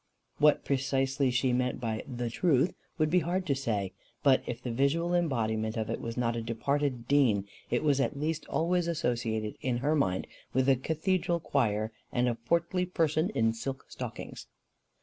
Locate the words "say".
3.53-3.93